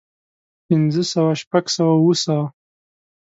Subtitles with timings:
[0.65, 2.45] پنځۀ سوه شپږ سوه اووه سوه